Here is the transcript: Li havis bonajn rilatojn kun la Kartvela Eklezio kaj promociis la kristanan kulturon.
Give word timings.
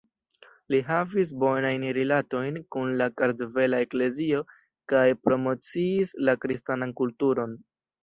Li 0.73 0.77
havis 0.87 1.33
bonajn 1.43 1.85
rilatojn 1.97 2.57
kun 2.77 2.91
la 3.03 3.09
Kartvela 3.23 3.83
Eklezio 3.87 4.43
kaj 4.95 5.07
promociis 5.29 6.19
la 6.27 6.41
kristanan 6.45 7.01
kulturon. 7.05 7.59